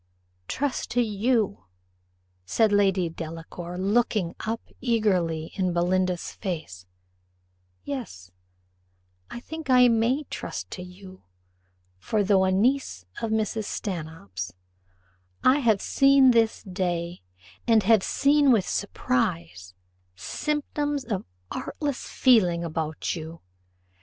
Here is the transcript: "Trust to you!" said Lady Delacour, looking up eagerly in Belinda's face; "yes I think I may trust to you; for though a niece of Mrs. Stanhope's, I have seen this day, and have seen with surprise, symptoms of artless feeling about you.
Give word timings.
"Trust 0.47 0.89
to 0.97 1.01
you!" 1.03 1.65
said 2.43 2.71
Lady 2.71 3.07
Delacour, 3.07 3.77
looking 3.77 4.33
up 4.39 4.59
eagerly 4.79 5.51
in 5.53 5.73
Belinda's 5.73 6.31
face; 6.31 6.87
"yes 7.83 8.31
I 9.29 9.39
think 9.39 9.69
I 9.69 9.89
may 9.89 10.23
trust 10.23 10.71
to 10.71 10.81
you; 10.81 11.21
for 11.99 12.23
though 12.23 12.45
a 12.45 12.51
niece 12.51 13.05
of 13.21 13.29
Mrs. 13.29 13.65
Stanhope's, 13.65 14.53
I 15.43 15.59
have 15.59 15.83
seen 15.83 16.31
this 16.31 16.63
day, 16.63 17.21
and 17.67 17.83
have 17.83 18.01
seen 18.01 18.51
with 18.51 18.67
surprise, 18.67 19.75
symptoms 20.15 21.05
of 21.05 21.25
artless 21.51 22.07
feeling 22.09 22.63
about 22.63 23.15
you. 23.15 23.41